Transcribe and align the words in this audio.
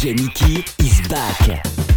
DJ 0.00 0.14
Mickey 0.18 0.64
is 0.82 1.06
back. 1.08 1.89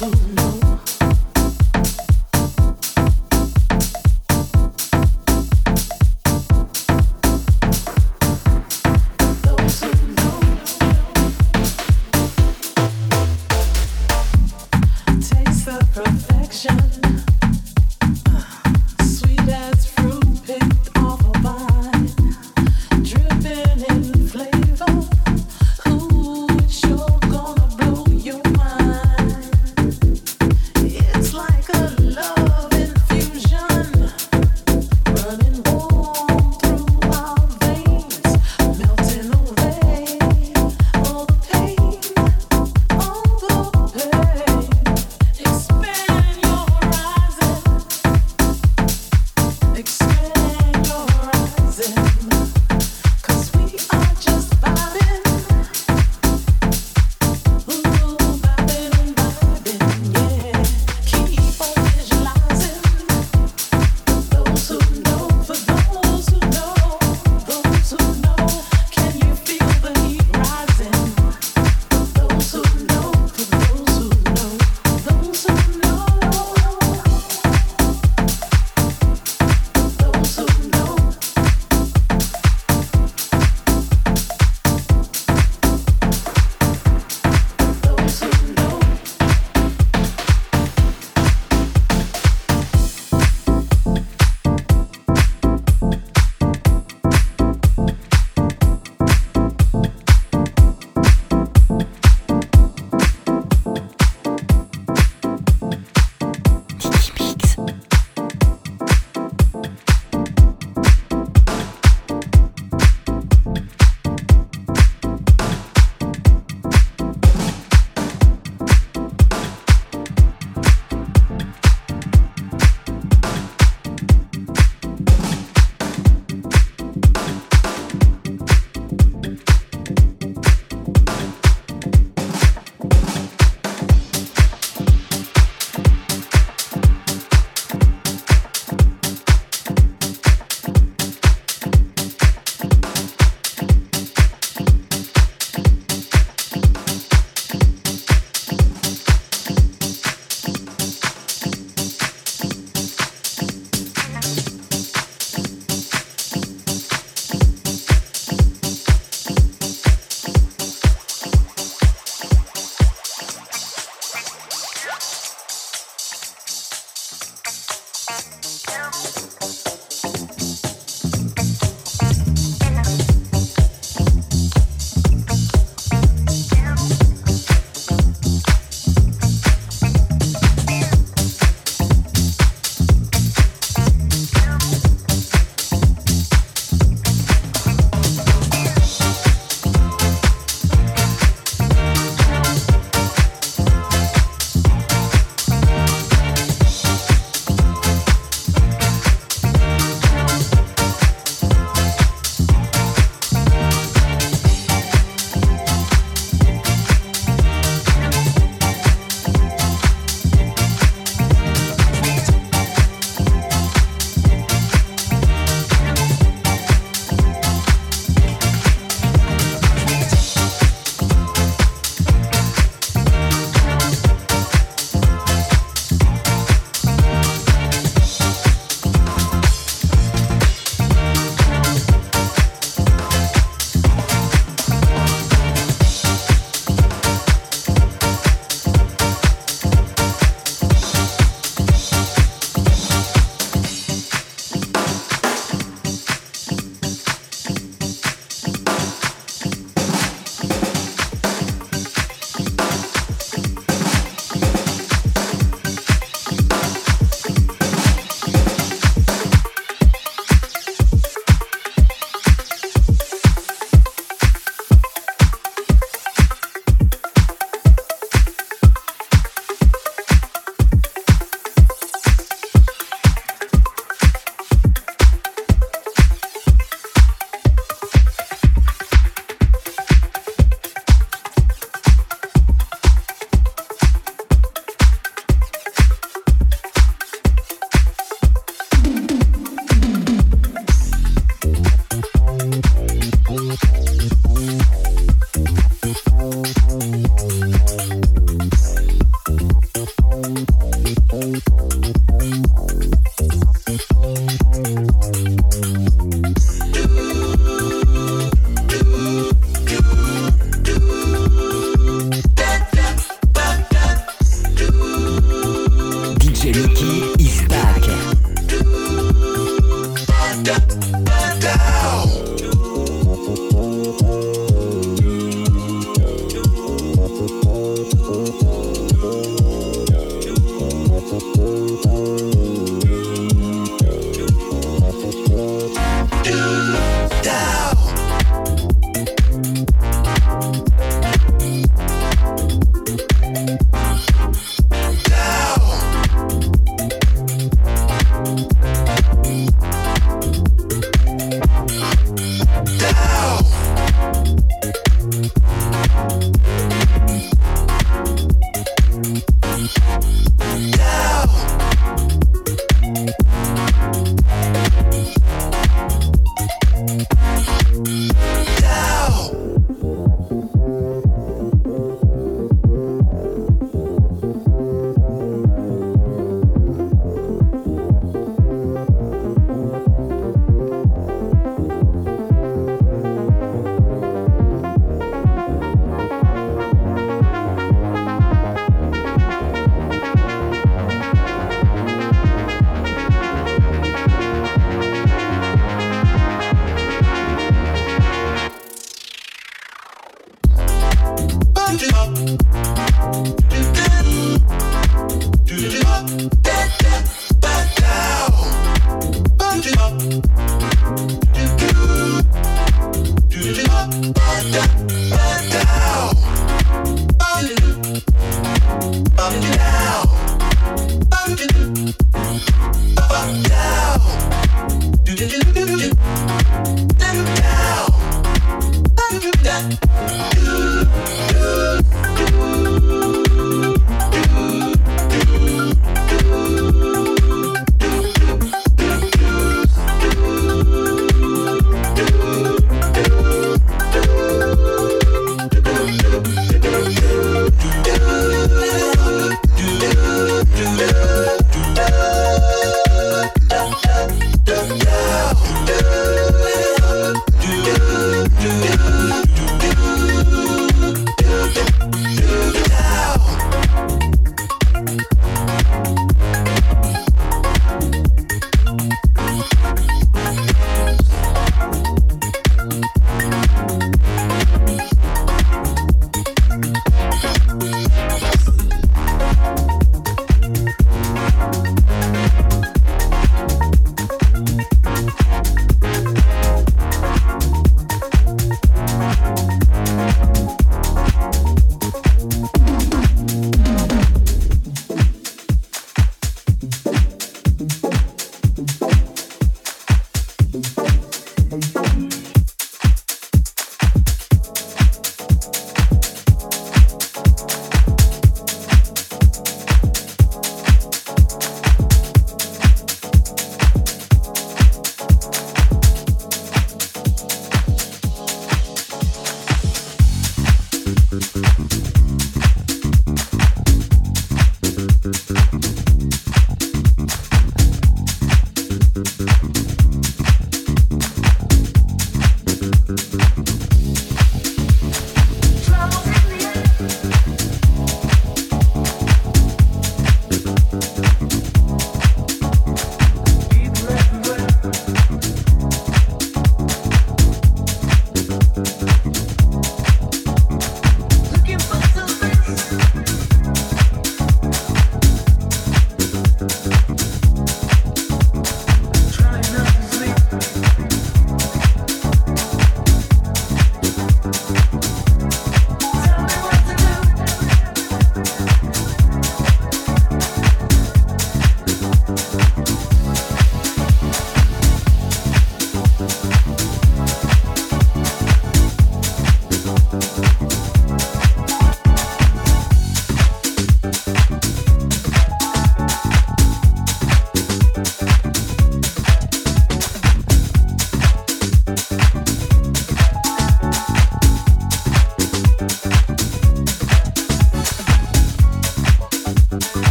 soon. 0.00 0.29